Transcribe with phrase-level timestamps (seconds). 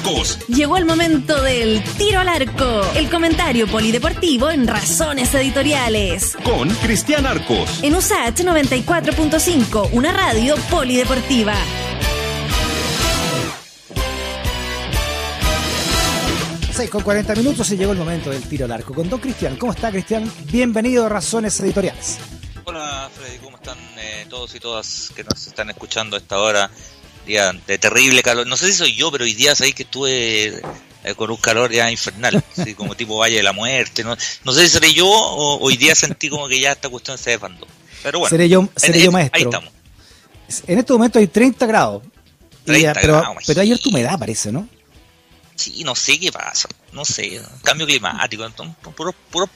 [0.00, 0.38] Arcos.
[0.48, 6.36] Llegó el momento del tiro al arco, el comentario polideportivo en Razones Editoriales.
[6.42, 7.82] Con Cristian Arcos.
[7.82, 11.54] En USAH 94.5, una radio polideportiva.
[16.72, 18.94] 6 con 40 minutos y llegó el momento del tiro al arco.
[18.94, 19.56] Con Don Cristian.
[19.56, 20.30] ¿Cómo está, Cristian?
[20.44, 22.18] Bienvenido a Razones Editoriales.
[22.64, 23.38] Hola, Freddy.
[23.38, 26.70] ¿Cómo están eh, todos y todas que nos están escuchando a esta hora?
[27.30, 28.44] Día de terrible calor.
[28.46, 30.60] No sé si soy yo, pero hoy día sabéis que estuve
[31.04, 32.42] eh, con un calor ya infernal,
[32.76, 34.02] como tipo Valle de la Muerte.
[34.02, 37.16] No, no sé si seré yo o hoy día sentí como que ya esta cuestión
[37.18, 37.68] se desbandó.
[38.02, 39.36] Pero bueno, seré yo, seré en- yo maestro.
[39.38, 39.70] Ahí estamos.
[40.66, 42.02] En este momento hay 30 grados.
[42.64, 44.68] Y 30 pero, grados, pero ayer tu humedad parece, ¿no?
[45.60, 49.46] Sí, no sé qué pasa, no sé, cambio climático, entonces, puro, puro...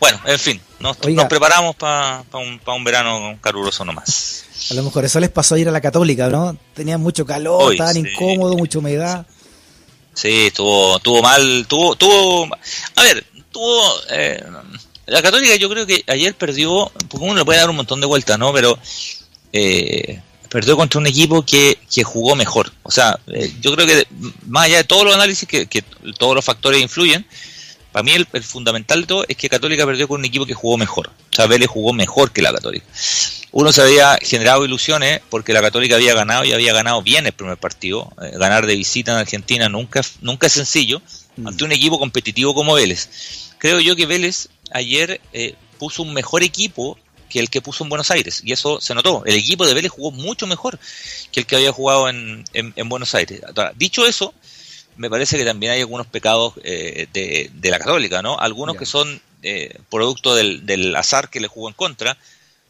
[0.00, 1.24] Bueno, en fin, nos, Oiga.
[1.24, 4.44] nos preparamos para un, pa un verano caluroso nomás.
[4.70, 6.56] A lo mejor eso les pasó ayer a la Católica, ¿no?
[6.72, 8.00] Tenían mucho calor, Hoy, estaban sí.
[8.00, 9.26] incómodos, mucha humedad.
[10.14, 12.48] Sí, estuvo, estuvo mal, tuvo, tuvo,
[12.96, 14.42] a ver, tuvo, eh,
[15.04, 18.06] la Católica yo creo que ayer perdió, porque uno le puede dar un montón de
[18.06, 18.54] vueltas, ¿no?
[18.54, 18.78] Pero
[19.52, 20.22] eh,
[20.52, 22.72] perdió contra un equipo que, que jugó mejor.
[22.82, 24.06] O sea, eh, yo creo que
[24.46, 25.82] más allá de todos los análisis que, que
[26.18, 27.26] todos los factores influyen,
[27.90, 30.54] para mí el, el fundamental de todo es que Católica perdió con un equipo que
[30.54, 31.08] jugó mejor.
[31.08, 32.86] O sea, Vélez jugó mejor que la Católica.
[33.50, 37.32] Uno se había generado ilusiones porque la Católica había ganado y había ganado bien el
[37.32, 38.12] primer partido.
[38.22, 41.02] Eh, ganar de visita en Argentina nunca, nunca es sencillo
[41.36, 41.48] Mm.
[41.48, 43.08] ante un equipo competitivo como Vélez.
[43.58, 46.98] Creo yo que Vélez ayer eh, puso un mejor equipo
[47.32, 49.22] que el que puso en Buenos Aires y eso se notó.
[49.24, 50.78] El equipo de Vélez jugó mucho mejor
[51.32, 53.40] que el que había jugado en, en- en Buenos Aires.
[53.44, 54.34] Ahora, dicho eso,
[54.96, 58.38] me parece que también hay algunos pecados eh, de, de la Católica, ¿no?
[58.38, 62.16] Algunos que son eh, producto del, del azar que le jugó en contra.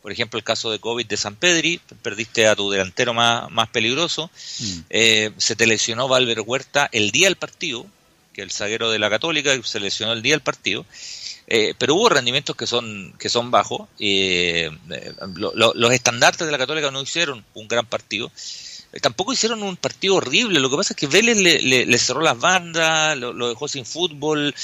[0.01, 3.69] Por ejemplo, el caso de COVID de San Pedri, perdiste a tu delantero más, más
[3.69, 4.31] peligroso.
[4.59, 4.79] Mm.
[4.91, 7.87] Eh, se te lesionó Valver Huerta el día del partido,
[8.33, 10.87] que el zaguero de la Católica se lesionó el día del partido.
[11.55, 13.83] Eh, pero hubo rendimientos que son que son bajos.
[13.99, 18.31] eh, eh, lo- lo- los estandartes de la Católica no hicieron un gran partido.
[19.01, 20.61] Tampoco hicieron un partido horrible.
[20.61, 23.67] Lo que pasa es que Vélez le, le- le cerró las bandas, lo, lo dejó
[23.67, 24.55] sin fútbol.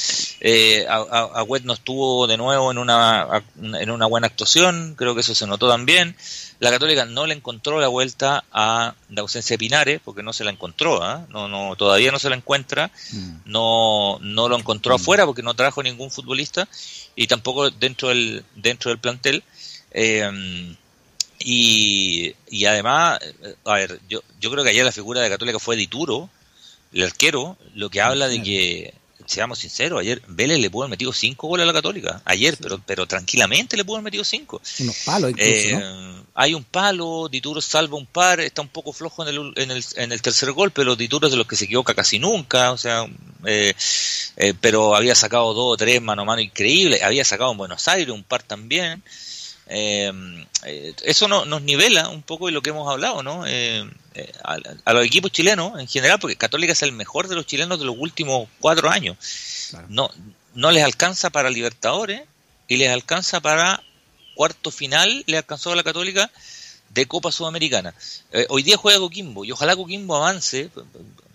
[0.41, 4.94] Eh, a, a- Agüed no estuvo de nuevo en una, a- en una buena actuación.
[4.99, 6.15] Creo que eso se notó también.
[6.61, 10.45] La Católica no le encontró la vuelta a la ausencia de Pinares, porque no se
[10.45, 11.03] la encontró.
[11.03, 11.25] ¿ah?
[11.31, 12.91] No, no, todavía no se la encuentra.
[13.12, 13.31] Mm.
[13.47, 16.69] No, no lo encontró afuera porque no trajo ningún futbolista
[17.16, 19.43] y tampoco dentro del, dentro del plantel.
[19.91, 20.77] Eh,
[21.38, 23.19] y, y además,
[23.65, 26.31] a ver, yo, yo creo que ayer la figura de Católica fue Dituro,
[26.93, 28.94] el arquero, lo que habla de que,
[29.26, 32.81] seamos sinceros, ayer Vélez le pudo haber metido cinco goles a la Católica, ayer, pero,
[32.84, 34.60] pero tranquilamente le pudo haber metido cinco.
[34.81, 36.27] Unos palos incluso, Eh, ¿no?
[36.34, 39.84] Hay un palo, Dituro salva un par, está un poco flojo en el, en el,
[39.97, 42.78] en el tercer gol, pero Dituro es de los que se equivoca casi nunca, o
[42.78, 43.06] sea,
[43.44, 43.75] eh,
[44.37, 47.87] eh, pero había sacado dos o tres mano a mano increíbles, había sacado en Buenos
[47.87, 49.03] Aires un par también.
[49.68, 50.10] Eh,
[50.64, 53.46] eh, eso no, nos nivela un poco de lo que hemos hablado, ¿no?
[53.46, 57.34] Eh, eh, a, a los equipos chilenos en general, porque Católica es el mejor de
[57.34, 59.16] los chilenos de los últimos cuatro años.
[59.70, 59.86] Claro.
[59.90, 60.10] No,
[60.54, 62.22] no les alcanza para Libertadores
[62.66, 63.82] y les alcanza para
[64.34, 66.30] cuarto final, le alcanzó a la Católica
[66.90, 67.94] de Copa Sudamericana.
[68.32, 70.70] Eh, hoy día juega Coquimbo y ojalá Coquimbo avance.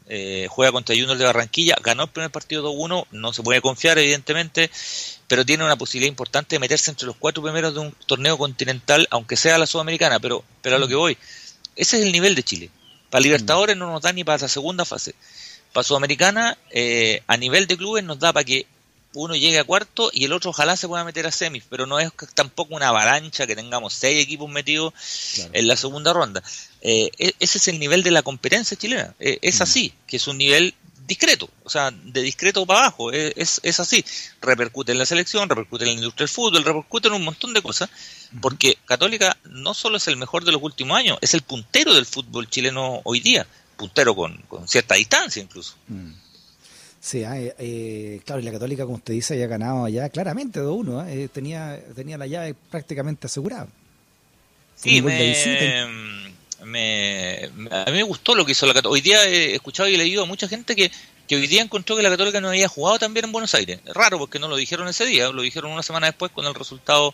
[0.07, 3.97] Eh, juega contra Junior de Barranquilla, ganó el primer partido 2-1, no se puede confiar
[3.97, 4.69] evidentemente,
[5.27, 9.07] pero tiene una posibilidad importante de meterse entre los cuatro primeros de un torneo continental,
[9.11, 11.17] aunque sea la Sudamericana, pero, pero a lo que voy,
[11.75, 12.69] ese es el nivel de Chile.
[13.09, 15.15] Para Libertadores no nos da ni para la segunda fase.
[15.71, 18.65] Para Sudamericana, eh, a nivel de clubes nos da para que
[19.15, 21.99] uno llegue a cuarto y el otro ojalá se pueda meter a semis, pero no
[21.99, 24.93] es tampoco una avalancha que tengamos seis equipos metidos
[25.35, 25.51] Claro.
[25.53, 26.43] en la segunda ronda.
[26.81, 29.13] Eh, e- ese es el nivel de la competencia chilena.
[29.19, 30.73] Eh, es así, que es un nivel
[31.05, 34.05] discreto, o sea, de discreto para abajo, eh, es, es así.
[34.41, 37.61] Repercute en la selección, repercute en la industria del fútbol, repercute en un montón de
[37.61, 37.89] cosas,
[38.41, 42.05] porque Católica no solo es el mejor de los últimos años, es el puntero del
[42.05, 43.45] fútbol chileno hoy día,
[43.75, 45.75] puntero con, con cierta distancia incluso.
[45.89, 46.11] Mm.
[47.05, 50.61] Sí, ah, eh, eh, claro, y la Católica, como usted dice, había ganado ya claramente
[50.61, 51.05] 2-1.
[51.09, 53.67] eh, tenía, tenía la llave prácticamente asegurada.
[54.75, 55.01] Sí,
[56.65, 58.93] me, a mí me gustó lo que hizo la Católica.
[58.93, 60.89] Hoy día he escuchado y leído a mucha gente que,
[61.27, 63.79] que hoy día encontró que la Católica no había jugado también en Buenos Aires.
[63.93, 67.13] Raro porque no lo dijeron ese día, lo dijeron una semana después con el resultado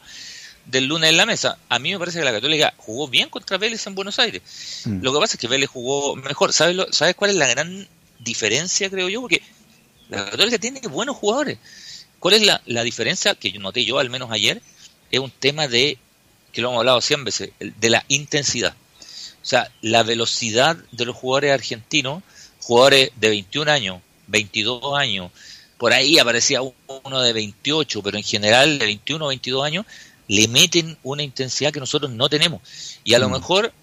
[0.66, 1.58] del lunes en la mesa.
[1.68, 4.84] A mí me parece que la Católica jugó bien contra Vélez en Buenos Aires.
[4.86, 5.02] Mm.
[5.02, 6.54] Lo que pasa es que Vélez jugó mejor.
[6.54, 7.88] ¿Sabes, lo- ¿Sabes cuál es la gran
[8.20, 9.22] diferencia, creo yo?
[9.22, 9.42] Porque
[10.10, 11.58] la Católica tiene buenos jugadores.
[12.20, 14.62] ¿Cuál es la, la diferencia que yo noté yo, al menos ayer?
[15.12, 15.98] Es un tema de,
[16.52, 18.76] que lo hemos hablado cien veces, el- de la intensidad.
[19.42, 22.24] O sea, la velocidad de los jugadores argentinos
[22.62, 25.32] jugadores de 21 años, 22 años,
[25.78, 29.86] por ahí aparecía uno de 28, pero en general de 21 o 22 años,
[30.28, 32.62] le meten una intensidad que nosotros no tenemos.
[33.04, 33.32] Y a lo mm.
[33.32, 33.74] mejor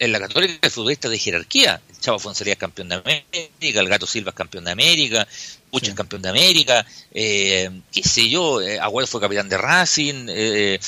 [0.00, 1.80] en la Católica el futbolista de jerarquía.
[1.88, 5.28] El Chavo Fonsería es campeón de América, el Gato Silva es campeón de América,
[5.70, 10.26] Pucha es campeón de América, eh, qué sé yo, eh, Agüero fue capitán de Racing,
[10.28, 10.80] eh,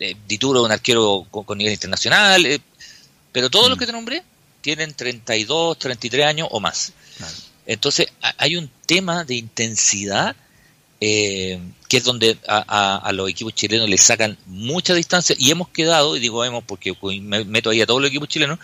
[0.00, 2.60] eh Dituro un arquero con, nivel internacional,
[3.32, 3.80] pero todos los mm.
[3.80, 4.22] que te nombré
[4.60, 6.92] tienen 32, 33 años o más.
[7.66, 10.34] Entonces hay un tema de intensidad
[11.00, 11.58] eh,
[11.88, 16.20] que es donde a, los equipos chilenos les sacan mucha distancia y hemos quedado, y
[16.20, 18.58] digo hemos porque me meto ahí a todos los equipos chilenos,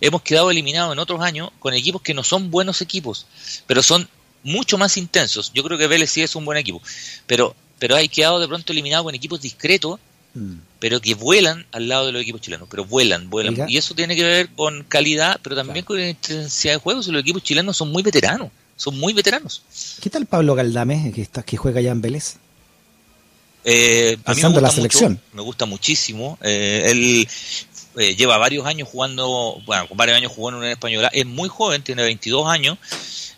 [0.00, 3.26] hemos quedado eliminados en otros años con equipos que no son buenos equipos,
[3.66, 4.08] pero son
[4.42, 5.52] mucho más intensos.
[5.54, 6.82] Yo creo que Vélez sí es un buen equipo,
[7.26, 10.00] pero, pero hay quedado de pronto eliminado con equipos discretos
[10.34, 10.54] mm.
[10.80, 13.68] pero que vuelan al lado de los equipos chilenos, pero vuelan, vuelan.
[13.68, 17.02] Y eso tiene que ver con calidad, pero también con intensidad de juego.
[17.02, 19.62] Si los equipos chilenos son muy veteranos, son muy veteranos.
[20.00, 22.36] ¿Qué tal Pablo Galdame, que, está, que juega ya en Vélez?
[23.64, 25.20] Eh, a mí me gusta la selección.
[25.32, 26.38] me gusta muchísimo.
[26.40, 27.28] Eh, él
[27.96, 31.10] eh, lleva varios años jugando, bueno, con varios años jugando en una española.
[31.12, 32.78] Es muy joven, tiene 22 años.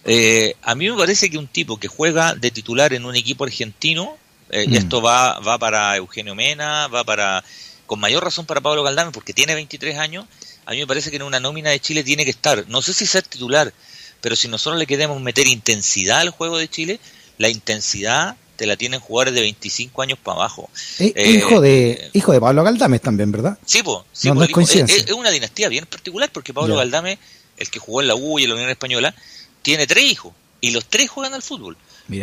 [0.05, 3.45] Eh, a mí me parece que un tipo que juega de titular en un equipo
[3.45, 4.17] argentino,
[4.53, 4.75] y mm.
[4.75, 7.43] esto va, va para Eugenio Mena, va para,
[7.87, 10.27] con mayor razón para Pablo Galdame, porque tiene 23 años.
[10.67, 12.67] A mí me parece que en una nómina de Chile tiene que estar.
[12.69, 13.73] No sé si ser titular,
[14.21, 17.01] pero si nosotros le queremos meter intensidad al juego de Chile,
[17.39, 20.69] la intensidad te la tienen jugadores de 25 años para abajo.
[20.99, 23.59] Eh, hijo, de, eh, hijo de Pablo Galdame también, ¿verdad?
[23.65, 24.01] Sí, pues.
[24.13, 27.19] es, una dinastía bien particular porque Pablo Galdame,
[27.57, 29.15] el que jugó en la U y en la Unión Española,
[29.63, 31.79] tiene tres hijos y los tres juegan al fútbol.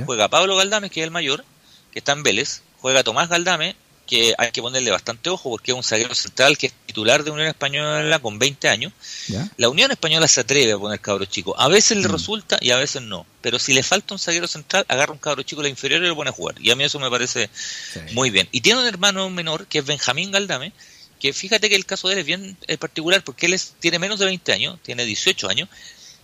[0.06, 1.44] Juega Pablo Galdame, que es el mayor,
[1.92, 3.76] que está en Vélez, juega Tomás Galdame,
[4.08, 7.32] que hay que ponerle bastante ojo porque es un zaguero central que es titular de
[7.32, 8.94] Unión Española con 20 años.
[9.58, 11.54] La Unión Española se atreve a poner cabros chicos.
[11.58, 12.12] A veces le mm.
[12.12, 13.26] resulta y a veces no.
[13.42, 16.08] Pero si le falta un zaguero central, agarra un cabro chico de la inferior y
[16.08, 16.56] lo pone a jugar.
[16.62, 17.50] Y a mí eso me parece
[18.14, 18.48] muy bien.
[18.52, 20.72] Y tiene un hermano menor que es Benjamín Galdame,
[21.20, 24.26] que fíjate que el caso de él es bien particular porque él tiene menos de
[24.26, 25.70] 20 años, tiene 18 años,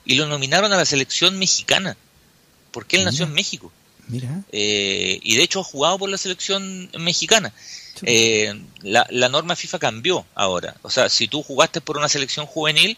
[0.05, 1.97] y lo nominaron a la selección mexicana
[2.71, 3.71] porque él nació en México.
[4.07, 4.43] Mira.
[4.51, 7.53] Eh, y de hecho ha jugado por la selección mexicana.
[8.03, 10.75] Eh, la, norma FIFA cambió ahora.
[10.81, 12.97] O sea, si tú jugaste por una selección juvenil,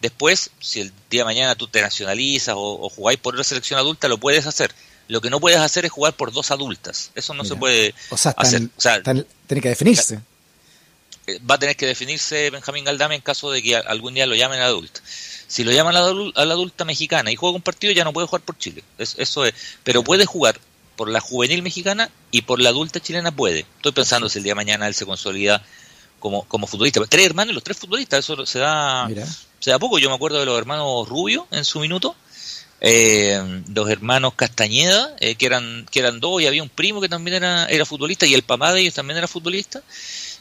[0.00, 4.08] después, si el día de mañana tú te nacionalizas o, jugáis por una selección adulta,
[4.08, 4.72] lo puedes hacer.
[5.08, 7.10] Lo que no puedes hacer es jugar por dos adultas.
[7.14, 8.62] Eso no se puede o sea, hacer.
[8.76, 10.20] o sea, tiene que definirse.
[11.26, 14.34] Eh, va a tener que definirse Benjamín Galdame en caso de que algún día lo
[14.34, 15.00] llamen adulto.
[15.52, 18.40] Si lo llaman a la, adulta mexicana y juega un partido, ya no puede jugar
[18.40, 18.82] por Chile.
[18.96, 19.52] eso es.
[19.84, 20.58] Pero puede jugar
[20.96, 23.66] por la juvenil mexicana y por la adulta chilena puede.
[23.76, 25.62] Estoy pensando si el día de mañana él se consolida
[26.20, 27.04] como, como futbolista.
[27.04, 29.06] Tres hermanos y los tres futbolistas, eso se da,
[29.60, 29.98] se da poco.
[29.98, 32.16] Yo me acuerdo de los hermanos Rubio en su minuto.
[32.80, 37.10] Eh, los hermanos Castañeda, eh, que eran que eran dos, y había un primo que
[37.10, 39.82] también era, era futbolista, y el papá de ellos también era futbolista.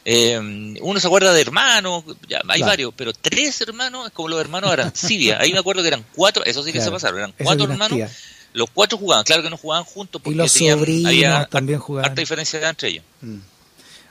[0.04, 2.04] Eh, uno se acuerda de hermanos,
[2.48, 5.38] hay varios, pero tres hermanos es como los hermanos Arancibia.
[5.42, 8.00] Ahí me acuerdo que eran cuatro, eso sí que se pasaron, eran cuatro hermanos.
[8.54, 12.10] Los cuatro jugaban, claro que no jugaban juntos porque y los sobrinos también jugaban.
[12.10, 13.04] Harta diferencia entre ellos.
[13.22, 13.38] Mm.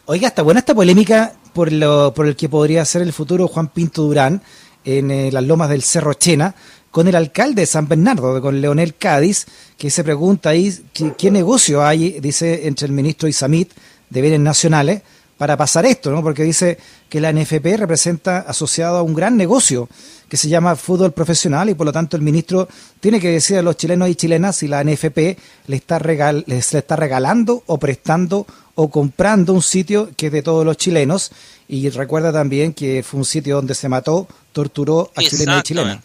[0.06, 3.68] Oiga, está buena esta polémica por, lo, por el que podría ser el futuro Juan
[3.68, 4.42] Pinto Durán
[4.84, 6.54] en eh, las lomas del Cerro Chena
[6.90, 11.30] con el alcalde de San Bernardo, con Leonel Cádiz, que se pregunta ahí qué, qué
[11.30, 13.70] negocio hay, dice, entre el ministro Isamit
[14.08, 15.02] de Bienes Nacionales
[15.40, 16.22] para pasar esto, ¿no?
[16.22, 16.76] Porque dice
[17.08, 19.88] que la NFP representa asociado a un gran negocio
[20.28, 22.68] que se llama fútbol profesional y por lo tanto el ministro
[23.00, 26.74] tiene que decir a los chilenos y chilenas si la NFP le está, regal, les
[26.74, 31.32] está regalando o prestando o comprando un sitio que es de todos los chilenos
[31.68, 36.00] y recuerda también que fue un sitio donde se mató, torturó a chilenos y chilenas.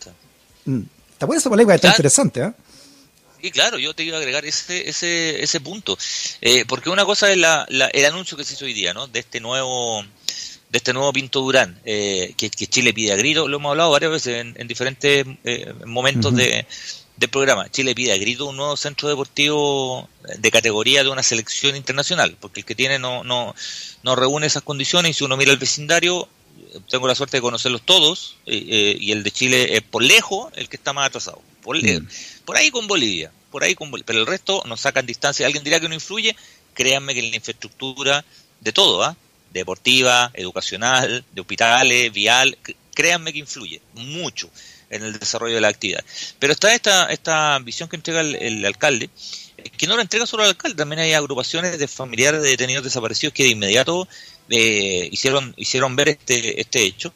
[0.63, 0.80] Mm.
[1.12, 2.54] Está buena esa polémica, está interesante, ¿eh?
[3.46, 5.96] Y claro, yo te iba a agregar ese, ese, ese punto,
[6.42, 9.06] eh, porque una cosa es la, el anuncio que se hizo hoy día, ¿no?
[9.06, 13.58] De este nuevo de este nuevo Pinto Durán, eh, que, Chile pide a grito, lo
[13.58, 16.66] hemos hablado varias veces en, diferentes eh, momentos de,
[17.18, 17.70] del programa.
[17.70, 20.10] Chile pide a grito un nuevo centro deportivo
[20.40, 23.54] de categoría de una selección internacional, porque el que tiene no, no,
[24.02, 26.28] no reúne esas condiciones y si uno mira el vecindario,
[26.90, 30.78] tengo la suerte de conocerlos todos, y el de Chile es por lejos el que
[30.78, 31.42] está más atrasado.
[31.62, 32.08] Por, mm.
[32.46, 34.06] por ahí con Bolivia, por ahí con Bolivia.
[34.06, 35.46] Pero el resto nos sacan distancia.
[35.46, 36.36] Alguien dirá que no influye.
[36.74, 38.26] Créanme que en la infraestructura
[38.60, 39.16] de todo, ¿ah?
[39.52, 42.58] Deportiva, educacional, de hospitales, vial,
[42.94, 44.50] créanme que influye mucho
[44.90, 46.04] en el desarrollo de la actividad.
[46.40, 49.10] Pero está esta, esta visión que entrega el, alcalde,
[49.78, 53.34] que no la entrega solo al alcalde, también hay agrupaciones de familiares de detenidos desaparecidos
[53.34, 54.08] que de inmediato
[54.50, 57.14] eh, hicieron, hicieron ver este, este hecho.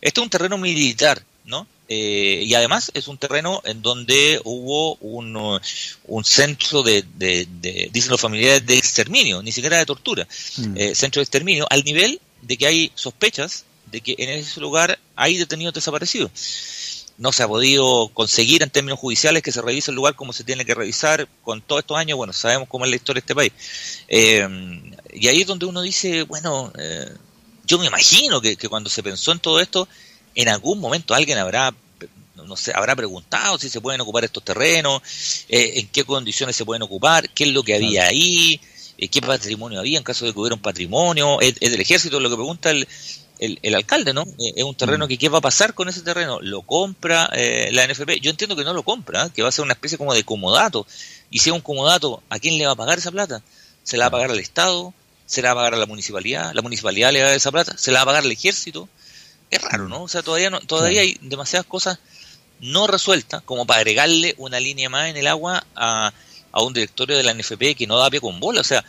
[0.00, 1.66] Este es un terreno militar, ¿no?
[1.88, 5.60] eh, y además es un terreno en donde hubo un,
[6.04, 7.48] un centro de, de,
[7.90, 10.76] dicen los familiares, de exterminio, ni siquiera de tortura, mm.
[10.76, 14.98] eh, centro de exterminio, al nivel de que hay sospechas de que en ese lugar
[15.16, 16.30] hay detenidos desaparecidos.
[17.18, 20.44] No se ha podido conseguir en términos judiciales que se revise el lugar como se
[20.44, 22.16] tiene que revisar con todos estos años.
[22.16, 23.52] Bueno, sabemos cómo es la historia de este país.
[24.08, 24.48] Eh,
[25.12, 26.72] y ahí es donde uno dice, bueno,
[27.66, 29.88] yo me imagino que, que cuando se pensó en todo esto,
[30.34, 31.74] en algún momento alguien habrá
[32.48, 35.02] no sé, habrá preguntado si se pueden ocupar estos terrenos,
[35.48, 38.60] eh, en qué condiciones se pueden ocupar, qué es lo que había ahí,
[38.96, 42.30] eh, qué patrimonio había en caso de que hubiera un patrimonio, es, del ejército lo
[42.30, 42.88] que pregunta el,
[43.38, 44.22] el, alcalde, ¿no?
[44.38, 45.08] Eh, es un terreno mm.
[45.08, 47.30] que qué va a pasar con ese terreno, lo compra
[47.70, 50.14] la NFP, yo entiendo que no lo compra, que va a ser una especie como
[50.14, 50.86] de comodato,
[51.30, 53.42] y si es un comodato, ¿a quién le va a pagar esa plata?
[53.82, 54.92] ¿Se la va a pagar al Estado?
[55.26, 56.52] ¿Se la va a pagar a la municipalidad?
[56.54, 57.76] ¿La municipalidad le va a dar esa plata?
[57.76, 58.88] ¿Se la va a pagar al ejército?
[59.50, 60.02] es raro, ¿no?
[60.02, 61.98] O sea, todavía no, todavía hay demasiadas cosas
[62.60, 66.12] no resueltas como para agregarle una línea más en el agua a,
[66.50, 68.60] a un directorio de la NFP que no da pie con bola.
[68.60, 68.84] O sea,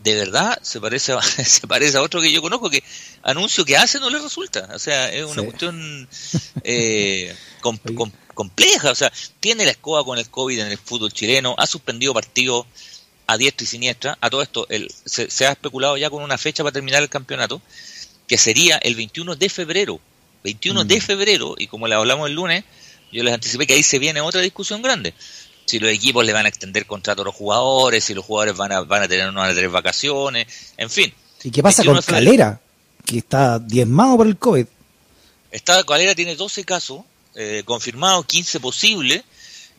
[0.00, 2.82] de verdad se parece a, se parece a otro que yo conozco que
[3.22, 4.68] anuncio que hace no le resulta.
[4.74, 6.08] O sea, es una cuestión
[6.64, 7.34] eh,
[8.34, 8.90] compleja.
[8.90, 12.66] O sea, tiene la escoba con el COVID en el fútbol chileno, ha suspendido partidos
[13.26, 14.18] a diestra y siniestra.
[14.20, 17.08] A todo esto, el, se, se ha especulado ya con una fecha para terminar el
[17.08, 17.60] campeonato
[18.26, 20.00] que sería el 21 de febrero.
[20.44, 21.00] 21 de mm.
[21.00, 22.64] febrero, y como le hablamos el lunes,
[23.10, 25.14] yo les anticipé que ahí se viene otra discusión grande.
[25.68, 28.72] Si los equipos le van a extender contrato a los jugadores, si los jugadores van
[28.72, 30.46] a, van a tener unas tres vacaciones,
[30.78, 31.12] en fin.
[31.44, 32.58] ¿Y qué pasa con Calera?
[33.04, 34.66] Que está diezmado por el COVID.
[35.50, 37.02] Está, Calera tiene 12 casos
[37.34, 39.22] eh, confirmados, 15 posibles.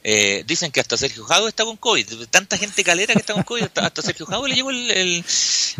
[0.03, 2.27] Eh, dicen que hasta Sergio Jago está con COVID.
[2.29, 5.25] Tanta gente calera que está con COVID, hasta, Sergio Jago le llegó el, el,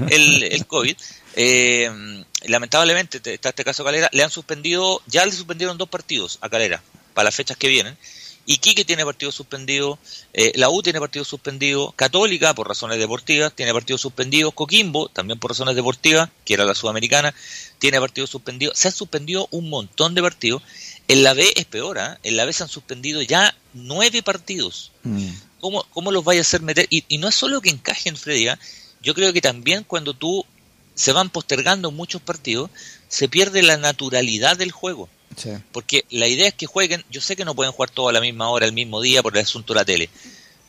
[0.10, 0.98] el, el COVID.
[1.36, 6.50] Eh, lamentablemente, está este caso Calera, le han suspendido, ya le suspendieron dos partidos a
[6.50, 6.82] Calera
[7.14, 7.98] para las fechas que vienen.
[8.52, 10.00] Iquique tiene partido suspendido,
[10.34, 15.38] eh, la U tiene partido suspendido, Católica por razones deportivas tiene partido suspendido, Coquimbo también
[15.38, 17.32] por razones deportivas, que era la sudamericana,
[17.78, 18.72] tiene partido suspendido.
[18.74, 20.64] Se han suspendido un montón de partidos.
[21.08, 22.18] En la B es peor, ¿eh?
[22.24, 24.94] en la B se han suspendido ya nueve partidos.
[25.04, 25.30] Mm.
[25.60, 26.88] ¿Cómo, ¿Cómo, los vaya a hacer meter?
[26.90, 28.58] Y, y no es solo que encajen, Freddy, ¿eh?
[29.04, 30.44] yo creo que también cuando tú
[30.96, 32.72] se van postergando muchos partidos,
[33.10, 35.08] se pierde la naturalidad del juego.
[35.72, 38.22] Porque la idea es que jueguen, yo sé que no pueden jugar todo a la
[38.22, 40.10] misma hora, el mismo día por el asunto de la tele,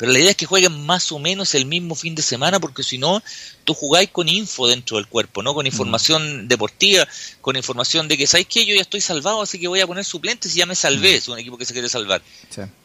[0.00, 2.82] pero la idea es que jueguen más o menos el mismo fin de semana, porque
[2.82, 3.22] si no,
[3.64, 5.52] tú jugáis con info dentro del cuerpo, ¿no?
[5.52, 7.06] Con información deportiva,
[7.42, 8.64] con información de que, ¿sabes qué?
[8.64, 11.28] Yo ya estoy salvado, así que voy a poner suplentes y ya me salvé, es
[11.28, 12.22] un equipo que se quiere salvar.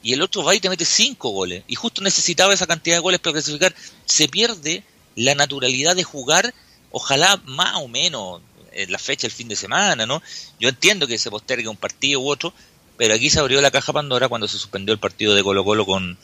[0.03, 3.01] Y el otro va y te mete cinco goles, y justo necesitaba esa cantidad de
[3.01, 3.73] goles para clasificar.
[4.03, 4.83] Se pierde
[5.15, 6.53] la naturalidad de jugar
[6.91, 8.41] ojalá más o menos
[8.75, 10.21] en la fecha el fin de semana, ¿no?
[10.59, 12.53] Yo entiendo que se postergue un partido u otro,
[12.97, 15.85] pero aquí se abrió la caja Pandora cuando se suspendió el partido de Colo Colo
[15.85, 16.17] con,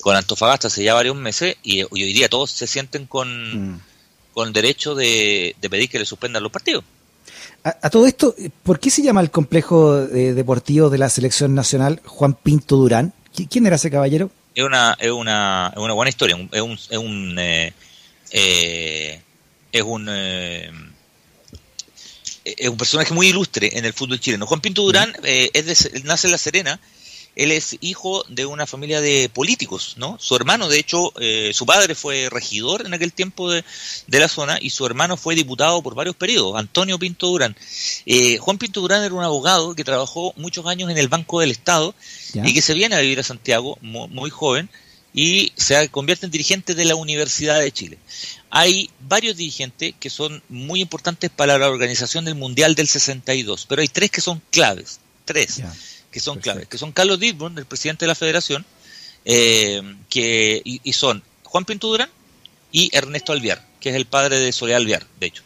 [0.00, 3.80] con Antofagasta hace ya varios meses y, hoy día todos se sienten con, mm.
[4.32, 6.84] con el derecho de, pedir que le suspendan los partidos.
[7.64, 12.00] A, todo esto, ¿por qué se llama el complejo eh, deportivo de la selección nacional
[12.04, 13.12] Juan Pinto Durán?
[13.50, 14.30] ¿Quién era ese caballero?
[14.54, 17.72] Es una, es una, es una buena historia, es un, es un eh,
[18.30, 19.20] eh,
[19.72, 20.70] es un eh,
[22.56, 24.46] es un personaje muy ilustre en el fútbol chileno.
[24.46, 26.80] Juan Pinto Durán eh, es nace en La Serena.
[27.36, 30.16] Él es hijo de una familia de políticos, ¿no?
[30.18, 33.62] Su hermano, de hecho, eh, su padre fue regidor en aquel tiempo de,
[34.08, 37.54] la zona y su hermano fue diputado por varios periodos, Antonio Pinto Durán.
[38.40, 41.94] Juan Pinto Durán era un abogado que trabajó muchos años en el Banco del Estado
[42.34, 44.68] y que se viene a vivir a Santiago muy joven
[45.14, 47.98] y se convierte en dirigente de la Universidad de Chile.
[48.50, 53.82] Hay varios dirigentes que son muy importantes para la organización del Mundial del 62, pero
[53.82, 55.62] hay tres que son claves, tres
[56.10, 58.64] que son claves, que son Carlos Dittborn, el presidente de la federación,
[59.24, 62.10] eh, que, y, son Juan Pinto Durán
[62.72, 65.42] y Ernesto Alviar, que es el padre de Soledad Alviar, de hecho.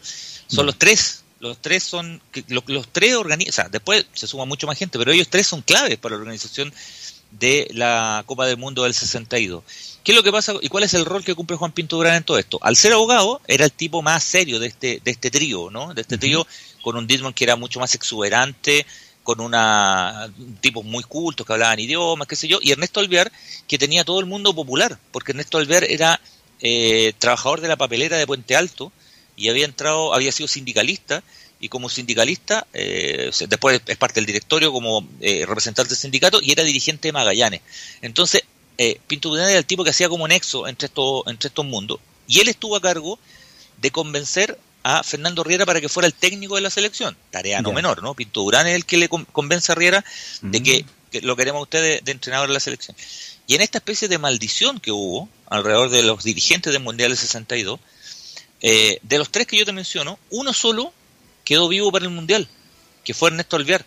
[0.47, 4.79] Son los tres, los tres son, los, los tres organizan, después se suma mucho más
[4.79, 6.73] gente, pero ellos tres son claves para la organización
[7.33, 9.62] de la Copa del Mundo del 62.
[10.05, 12.17] ¿Qué es lo que pasa y cuál es el rol que cumple Juan Pinto Durán
[12.17, 12.59] en todo esto?
[12.62, 15.95] Al ser abogado, era el tipo más serio de este, de este trío, ¿no?
[15.95, 16.47] De este trío
[16.83, 18.85] con un Dismond que era mucho más exuberante,
[19.23, 23.31] con una tipos muy cultos que hablaban idiomas, qué sé yo, y Ernesto Alvear,
[23.69, 26.21] que tenía todo el mundo popular, porque Ernesto Alvear era
[26.61, 28.93] eh, trabajador de la papelera de Puente Alto
[29.37, 31.23] y había entrado, había sido sindicalista
[31.62, 36.52] y como sindicalista, eh, después es parte del directorio como eh, representante del sindicato y
[36.52, 37.62] era dirigente de Magallanes.
[38.02, 38.42] Entonces,
[38.76, 42.00] eh, Pinto Durán era el tipo que hacía como nexo entre, estos entre estos mundos.
[42.26, 43.19] Y él estuvo a cargo
[43.81, 47.16] de convencer a Fernando Riera para que fuera el técnico de la selección.
[47.31, 48.14] Tarea no menor, ¿no?
[48.14, 50.04] Pinto Durán es el que le convence a Riera
[50.42, 52.97] de que que lo queremos ustedes de, entrenador de la selección.
[53.47, 57.19] Y en esta especie de maldición que hubo alrededor de los dirigentes del Mundial del
[57.19, 57.78] 62,
[58.62, 60.92] eh, de los tres que yo te menciono, uno solo
[61.45, 62.49] quedó vivo para el Mundial,
[63.05, 63.85] que fue Ernesto Alvear,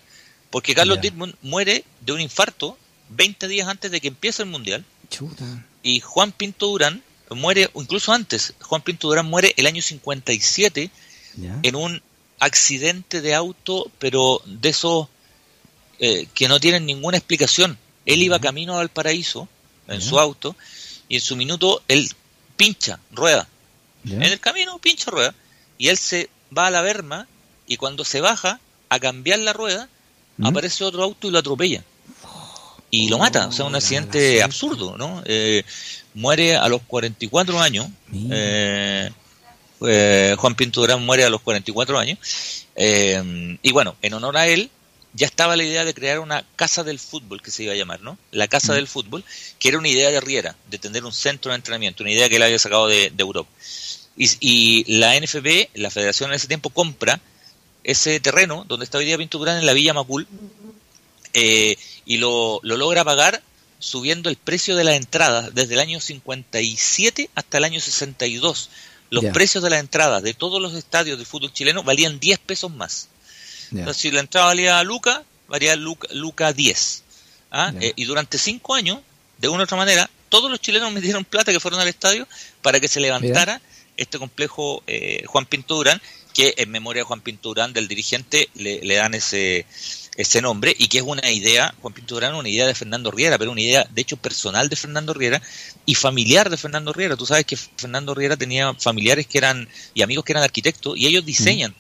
[0.49, 2.77] porque Carlos Dittmund muere de un infarto
[3.09, 4.85] 20 días antes de que empiece el Mundial.
[5.83, 10.89] Y Juan Pinto Durán muere, incluso antes, Juan Pinto Durán muere el año 57
[11.63, 12.01] en un
[12.39, 15.07] accidente de auto, pero de esos
[15.99, 17.77] eh, que no tienen ninguna explicación.
[18.05, 19.47] Él iba camino al paraíso
[19.87, 20.55] en su auto
[21.07, 22.09] y en su minuto él
[22.57, 23.47] pincha rueda.
[24.05, 25.33] En el camino pincha rueda.
[25.77, 27.27] Y él se va a la berma
[27.67, 29.89] y cuando se baja a cambiar la rueda
[30.43, 31.83] aparece otro auto y lo atropella
[32.91, 33.47] y lo mata.
[33.47, 35.21] O sea, un oh, accidente absurdo, ¿no?
[35.25, 35.63] Eh,
[36.13, 37.87] muere a los 44 años.
[38.31, 39.09] Eh,
[39.81, 42.19] eh, Juan Pinto Durán muere a los 44 años.
[42.75, 44.69] Eh, y bueno, en honor a él,
[45.13, 48.01] ya estaba la idea de crear una casa del fútbol, que se iba a llamar,
[48.01, 48.17] ¿no?
[48.31, 49.23] La casa del fútbol,
[49.59, 52.35] que era una idea de Riera, de tener un centro de entrenamiento, una idea que
[52.35, 53.49] él había sacado de, Europa.
[54.17, 57.19] Y, la NFB, la federación en ese tiempo, compra
[57.85, 60.27] ese terreno donde está hoy día Pinto Durán en la Villa Macul
[61.33, 63.41] eh, y lo, lo logra pagar
[63.79, 68.69] subiendo el precio de la entrada desde el año 57 hasta el año 62
[69.09, 72.71] los precios de las entradas de todos los estadios de fútbol chileno valían 10 pesos
[72.71, 73.09] más.
[73.71, 77.03] Entonces, si la entrada valía Luca, valía Luca, Luca 10.
[77.51, 77.73] ¿ah?
[77.79, 78.99] Eh, y durante 5 años,
[79.37, 82.27] de una u otra manera, todos los chilenos metieron plata que fueron al estadio
[82.61, 83.61] para que se levantara
[83.97, 86.01] este complejo eh, Juan Pinto Durán,
[86.35, 89.65] que en memoria de Juan Pinto Durán, del dirigente, le, le dan ese
[90.15, 93.37] ese nombre y que es una idea, Juan Pinto Durán, una idea de Fernando Riera,
[93.37, 95.41] pero una idea de hecho personal de Fernando Riera
[95.85, 97.17] y familiar de Fernando Riera.
[97.17, 101.07] Tú sabes que Fernando Riera tenía familiares que eran y amigos que eran arquitectos y
[101.07, 101.75] ellos diseñan.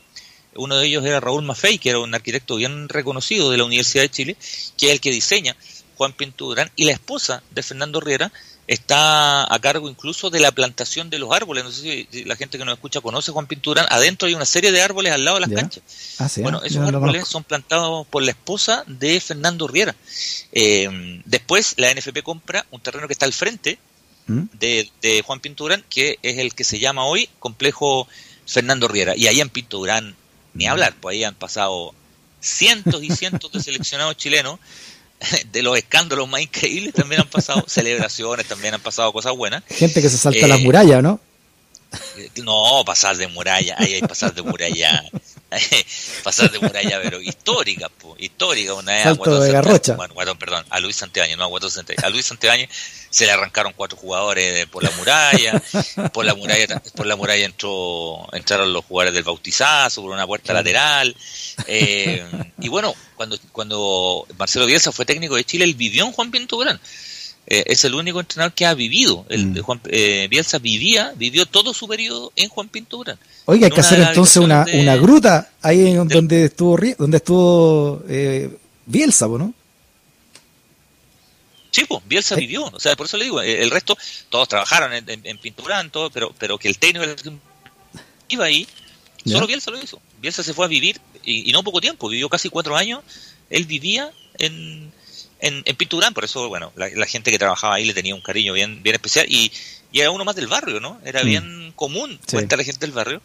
[0.55, 4.03] Uno de ellos era Raúl Maffei, que era un arquitecto bien reconocido de la Universidad
[4.03, 4.37] de Chile,
[4.77, 5.55] que es el que diseña
[5.95, 8.31] Juan Pinto Durán y la esposa de Fernando Riera
[8.67, 11.63] está a cargo incluso de la plantación de los árboles.
[11.63, 13.85] No sé si la gente que nos escucha conoce Juan Pinturán.
[13.89, 15.83] Adentro hay una serie de árboles al lado de las canchas.
[16.19, 19.95] Ah, bueno, esos árboles son plantados por la esposa de Fernando Riera.
[20.51, 23.77] Eh, después la NFP compra un terreno que está al frente
[24.27, 24.43] ¿Mm?
[24.53, 28.07] de, Juan Pinturán, que es el que se llama hoy Complejo
[28.47, 29.15] Fernando Riera.
[29.15, 30.15] Y ahí en Pinturán,
[30.53, 31.93] ni hablar, pues ahí han pasado
[32.39, 34.59] cientos y cientos de seleccionados chilenos
[35.51, 39.63] de los escándalos más increíbles también han pasado, celebraciones también han pasado cosas buenas.
[39.69, 41.19] Gente que se salta las murallas, ¿no?
[42.17, 45.03] Eh, no, pasar de muralla, ahí hay pasar de muralla,
[46.23, 49.95] pasar de muralla, pero histórica, histórica, una vez a de Garrocha.
[49.95, 52.61] Bueno, perdón, a Luis Santiago, no a A Luis Santiago
[53.15, 55.63] se le arrancaron cuatro jugadores por la muralla,
[56.13, 60.51] por la muralla, por la muralla entró, entraron los jugadores del bautizazo, por una puerta
[60.51, 61.15] lateral,
[61.67, 62.25] eh,
[62.59, 66.57] y bueno, cuando, cuando Marcelo Bielsa fue técnico de Chile, él vivió en Juan Pinto
[66.57, 66.77] Durán.
[67.47, 69.25] Eh, es el único entrenador que ha vivido.
[69.29, 69.59] El, mm.
[69.61, 73.17] Juan, eh, Bielsa vivía, vivió todo su periodo en Juan Pinto Durán.
[73.45, 78.49] Oiga, hay que hacer entonces una, una gruta ahí donde estuvo donde estuvo eh,
[78.85, 79.53] Bielsa, ¿no?
[81.75, 83.97] Sí, pues, Bielsa vivió, o sea, por eso le digo, el resto,
[84.29, 87.05] todos trabajaron en, en, Pinturán, todo, pero, pero que el técnico
[88.29, 88.65] iba ahí,
[89.25, 90.01] solo Bielsa lo hizo.
[90.21, 93.03] Bielsa se fue a vivir, y, y no poco tiempo, vivió casi cuatro años,
[93.49, 94.89] él vivía en,
[95.41, 98.53] en, en Pinturán, por eso, bueno, la, gente que trabajaba ahí le tenía un cariño
[98.53, 99.51] bien, bien especial y,
[99.91, 101.01] y era uno más del barrio, ¿no?
[101.03, 101.25] Era mm.
[101.25, 102.37] bien común sí.
[102.37, 103.21] la gente del barrio.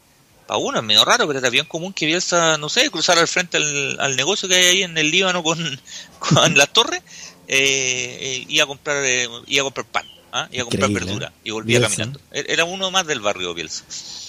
[0.51, 3.29] Para uno es medio raro, pero era bien común que Bielsa, no sé, cruzar al
[3.29, 5.57] frente al, negocio que hay ahí en el Líbano con,
[6.19, 7.01] con las torres
[7.47, 10.49] eh, eh, y a comprar, eh, a comprar pan, ¿ah?
[10.51, 12.19] y a comprar verdura y volvía caminando.
[12.33, 13.85] E, era uno más del barrio Bielsa.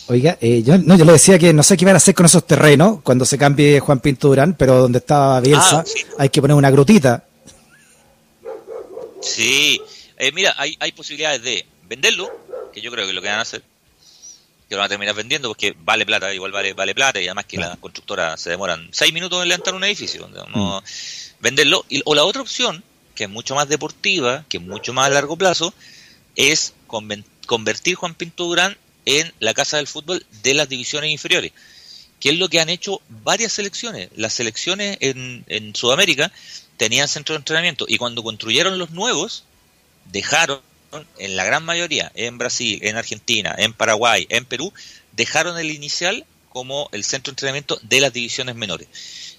[0.10, 2.28] Oiga, eh, yo, no, yo le decía que no sé qué iban a hacer con
[2.28, 5.86] esos terrenos cuando se cambie Juan Pinturán, pero donde estaba Bielsa ah,
[6.20, 7.26] hay que poner una grutita
[9.24, 9.82] Sí,
[10.20, 12.30] eh, mira, hay, hay posibilidades de venderlo,
[12.72, 13.64] que yo creo que lo que van a hacer,
[14.72, 17.44] que lo van a terminar vendiendo porque vale plata, igual vale, vale plata y además
[17.44, 20.84] que las constructoras se demoran seis minutos en levantar un edificio, no, mm.
[21.42, 21.86] venderlo.
[21.90, 22.82] Y, o la otra opción,
[23.14, 25.74] que es mucho más deportiva, que es mucho más a largo plazo,
[26.38, 31.52] es convertir Juan Pinto Durán en la casa del fútbol de las divisiones inferiores,
[32.22, 34.08] que es lo que han hecho varias selecciones.
[34.16, 36.32] Las selecciones en, en Sudamérica
[36.78, 39.44] tenían centro de entrenamiento y cuando construyeron los nuevos,
[40.06, 40.62] dejaron,
[41.18, 44.74] en la gran mayoría, en Brasil, en Argentina, en Paraguay, en Perú,
[45.14, 48.88] dejaron el inicial como el centro de entrenamiento de las divisiones menores.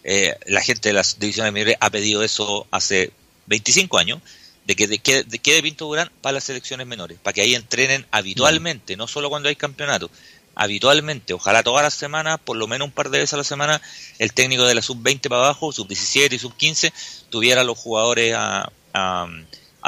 [0.04, 3.12] Eh, la gente de las divisiones menores ha pedido eso hace
[3.46, 4.20] 25 años,
[4.66, 8.96] de que quede de, Pinto Durán para las selecciones menores, para que ahí entrenen habitualmente,
[8.96, 10.10] no solo cuando hay campeonato,
[10.54, 13.80] habitualmente, ojalá todas las semanas, por lo menos un par de veces a la semana,
[14.18, 16.92] el técnico de la sub-20 para abajo, sub-17 y sub-15,
[17.30, 19.26] tuviera los jugadores a, a,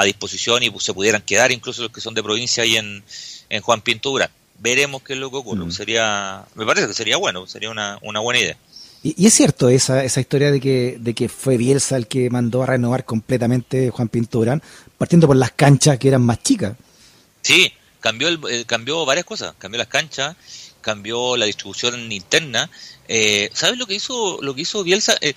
[0.03, 3.03] disposición y se pudieran quedar, incluso los que son de provincia ahí en,
[3.49, 4.29] en Juan Pintura.
[4.59, 5.65] Veremos qué es lo que ocurre.
[5.65, 5.71] Mm.
[5.71, 8.57] Sería, me parece que sería bueno, sería una, una buena idea.
[9.03, 12.63] Y, es cierto esa, esa historia de que, de que fue Bielsa el que mandó
[12.63, 14.63] a renovar completamente Juan Pinturán,
[14.97, 16.75] partiendo por las canchas que eran más chicas.
[17.43, 19.53] Sí, cambió, el, eh, cambió varias cosas.
[19.59, 20.35] Cambió las canchas,
[20.81, 22.69] cambió la distribución interna.
[23.07, 25.15] Eh, ¿Sabes lo que hizo, lo que hizo Bielsa?
[25.21, 25.35] Eh,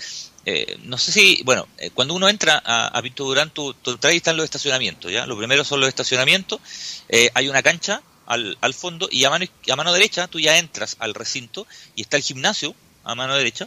[0.51, 4.37] eh, no sé si, bueno, cuando uno entra a, a Pinto Durán, tú, traes están
[4.37, 5.27] los estacionamientos, ¿ya?
[5.27, 6.61] Lo primero son los estacionamientos,
[7.35, 10.97] hay una cancha al, al fondo y a mano, a mano derecha tú ya entras
[11.01, 12.75] al recinto y está el gimnasio
[13.09, 13.67] a mano derecha,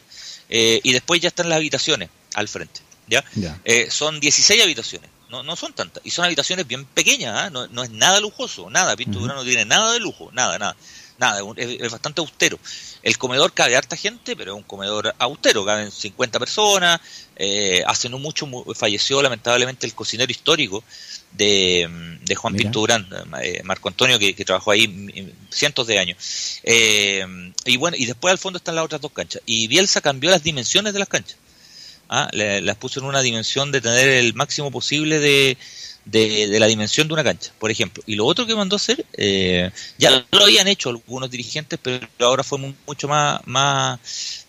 [0.49, 2.81] eh, y después ya están las habitaciones al frente.
[3.07, 3.25] ¿ya?
[3.65, 7.49] Eh, son 16 habitaciones, no, no son tantas, y son habitaciones bien pequeñas, ¿ah?
[7.49, 10.75] no, no, es nada lujoso, nada, Pinto no tiene nada de lujo, nada, nada,
[11.21, 12.59] nada, es, bastante austero.
[13.03, 16.99] El comedor cabe harta gente, pero es un comedor austero, caben 50 personas,
[17.37, 20.83] eh, hace no mucho falleció lamentablemente el cocinero histórico
[21.31, 23.07] de, de Juan Pinto Durán,
[23.41, 26.17] eh, Marco Antonio, que, trabajó ahí cientos de años.
[26.63, 27.25] Eh,
[27.65, 29.41] y bueno, y después al fondo están las otras dos canchas.
[29.45, 31.37] Y Bielsa cambió las dimensiones de las canchas.
[32.09, 32.29] ¿ah?
[32.33, 35.57] las puso en una dimensión de tener el máximo posible de,
[36.05, 38.03] de, la dimensión de una cancha, por ejemplo.
[38.05, 42.07] Y lo otro que mandó a hacer, eh, ya lo habían hecho algunos dirigentes, pero
[42.19, 43.99] ahora fue mucho más, más,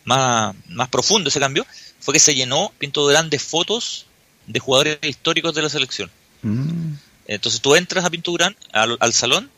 [0.04, 1.66] más, más profundo ese cambio,
[2.00, 4.06] fue que se llenó Pinto Durán de fotos
[4.46, 6.10] de jugadores históricos de la selección.
[6.42, 6.94] Mm.
[7.26, 9.50] Entonces tú entras a Pinturán, al, al salón,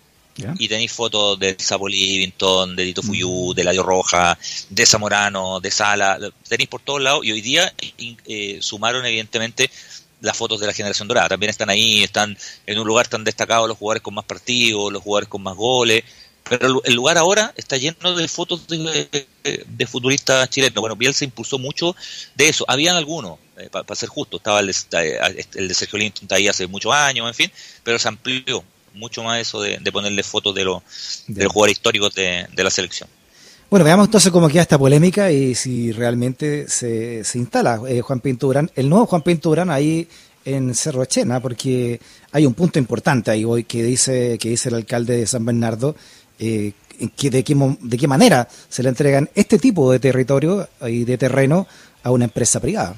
[0.59, 3.07] y tenéis fotos de Sapo Livington, de Dito mm.
[3.07, 4.37] Fuyú, de Ladio Roja,
[4.69, 7.73] de Zamorano, de Sala, tenéis por todos lados, y hoy día
[8.27, 9.71] eh, sumaron evidentemente
[10.25, 11.29] las fotos de la generación dorada.
[11.29, 15.03] También están ahí, están en un lugar tan destacado los jugadores con más partidos, los
[15.03, 16.03] jugadores con más goles,
[16.49, 20.75] pero el lugar ahora está lleno de fotos de, de, futuristas chilenos.
[20.81, 21.97] Bueno, Bielsa impulsó mucho
[22.35, 22.65] de eso.
[22.69, 26.67] Habían algunos, eh, para ser justo, estaba el, eh, el de Sergio Linton ahí hace
[26.67, 30.83] muchos años, en fin, pero se amplió mucho más eso de, ponerle fotos de, los,
[31.27, 33.09] de los jugadores históricos de, la selección.
[33.75, 38.21] Bueno, veamos entonces cómo queda esta polémica y si realmente se, se instala eh, Juan
[38.21, 40.07] Pinturán, el nuevo Juan Pinturán ahí
[40.45, 41.99] en Cerro Echena, porque
[42.31, 45.97] hay un punto importante ahí hoy que dice, que dice el alcalde de San Bernardo,
[46.39, 46.71] eh,
[47.17, 51.19] que de, qué, de qué manera se le entregan este tipo de territorio y de
[51.19, 51.67] terreno
[52.05, 52.95] a una empresa privada.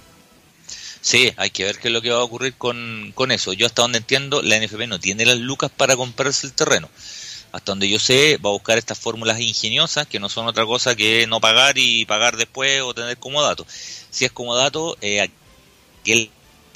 [1.00, 3.54] Sí, hay que ver qué es lo que va a ocurrir con, con eso.
[3.54, 6.90] Yo hasta donde entiendo, la NFP no tiene las lucas para comprarse el terreno.
[7.56, 10.94] Hasta donde yo sé, va a buscar estas fórmulas ingeniosas que no son otra cosa
[10.94, 13.66] que no pagar y pagar después o tener como dato.
[14.10, 15.30] Si es como dato, eh,
[16.04, 16.28] que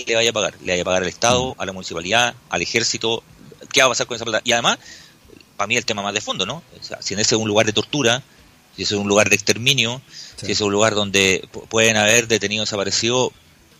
[0.07, 0.55] le vaya a pagar?
[0.63, 1.61] ¿Le vaya a pagar al Estado, mm.
[1.61, 3.23] a la municipalidad, al ejército?
[3.71, 4.41] ¿Qué va a pasar con esa plata?
[4.43, 4.79] Y además,
[5.59, 6.63] para mí el tema más de fondo, ¿no?
[6.81, 8.23] O sea, si en ese es un lugar de tortura,
[8.75, 10.01] si ese es un lugar de exterminio,
[10.37, 13.33] si ese es un lugar donde pueden haber detenidos desaparecidos,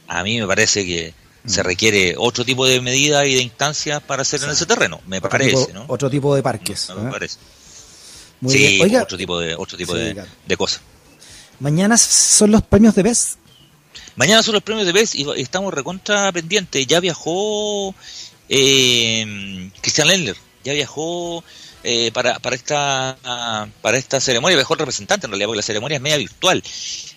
[0.07, 1.15] a mí me parece que
[1.47, 1.65] se mm.
[1.65, 5.73] requiere otro tipo de medidas y de instancias para hacer en ese terreno, me parece,
[5.73, 5.85] ¿no?
[5.89, 6.91] Otro tipo de parques.
[6.97, 7.11] Me, ¿eh?
[7.11, 7.39] parece.
[8.47, 10.81] sí, otro tipo de otro tipo de, cosas.
[11.59, 13.37] Mañana son los premios de BES.
[14.17, 16.87] Mañana son los premios de BES y estamos recontra pendientes.
[16.87, 17.95] Ya viajó
[18.49, 21.43] eh, Cristian Lendler, ya viajó
[21.83, 23.17] eh, para, para, esta,
[23.81, 26.63] para esta ceremonia, mejor representante en realidad, porque la ceremonia es media virtual,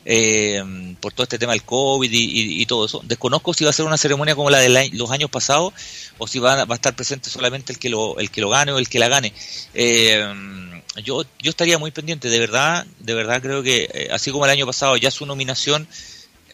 [0.06, 3.02] eh, por todo este tema del COVID y, todo eso.
[3.04, 5.74] Desconozco si va a ser una ceremonia como la de los años pasados
[6.18, 8.72] o si va, va, a estar presente solamente el que lo, el que lo gane
[8.72, 9.34] o el que la gane.
[9.74, 10.26] Eh,
[11.04, 14.66] yo, yo estaría muy pendiente, de verdad, de verdad creo que así como el año
[14.66, 15.88] pasado ya su nominación,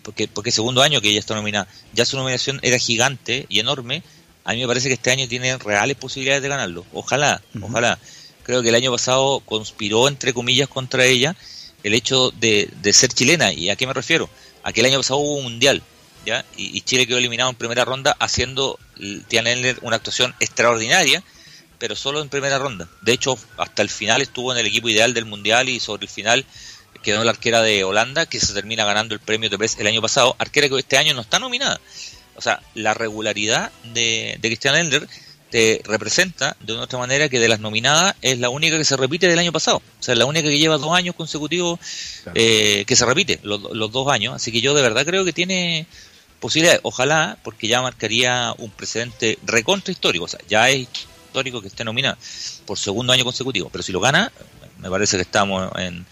[0.01, 4.01] porque, porque segundo año que ella está nominada, ya su nominación era gigante y enorme,
[4.49, 6.83] a mí me parece que este año tiene reales posibilidades de ganarlo.
[6.91, 7.99] Ojalá, ojalá.
[8.41, 11.35] Creo que el año pasado conspiró, entre comillas, contra ella
[11.83, 13.53] el hecho de, ser chilena.
[13.53, 14.27] ¿Y a qué me refiero?
[14.63, 15.83] A que el año pasado hubo un mundial,
[16.25, 16.43] ¿ya?
[16.57, 18.79] Y, Chile quedó eliminado en primera ronda haciendo
[19.27, 19.51] Tiana
[19.83, 21.23] una actuación extraordinaria,
[21.77, 22.89] pero solo en primera ronda.
[23.03, 26.09] De hecho, hasta el final estuvo en el equipo ideal del mundial y sobre el
[26.09, 26.43] final
[27.03, 30.01] quedó la arquera de Holanda, que se termina ganando el premio de PES el año
[30.01, 30.35] pasado.
[30.39, 31.79] Arquera que este año no está nominada
[32.39, 35.07] o sea, la regularidad de, de Christian Ender
[35.49, 38.95] te representa de una otra manera que de las nominadas es la única que se
[38.95, 39.77] repite del año pasado.
[39.77, 41.79] O sea, la única que lleva dos años consecutivos
[42.35, 44.35] eh, que se repite, los, dos años.
[44.35, 45.87] Así que yo de verdad creo que tiene
[46.39, 46.81] posibilidades.
[46.83, 50.25] Ojalá, porque ya marcaría un precedente recontra histórico.
[50.25, 50.87] O sea, ya es
[51.27, 52.17] histórico que esté nominada
[52.65, 53.69] por segundo año consecutivo.
[53.71, 54.31] Pero si lo gana,
[54.77, 56.05] me parece que estamos en,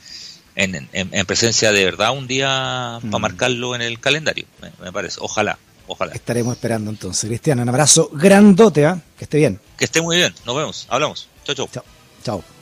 [0.56, 3.22] en, presencia de verdad un día para mm.
[3.22, 4.46] marcarlo en el calendario.
[4.82, 5.20] me parece.
[5.22, 5.60] Ojalá.
[5.88, 6.14] Ojalá.
[6.14, 7.28] Estaremos esperando entonces.
[7.28, 9.02] Cristian, un abrazo grandote, ¿ah?
[9.18, 9.60] que esté bien.
[9.78, 10.34] Que esté muy bien.
[10.46, 10.88] Nos vemos.
[10.90, 11.28] Hablamos.
[11.44, 11.70] Chao, chao.
[11.72, 11.84] Chao.
[12.24, 12.57] Chao.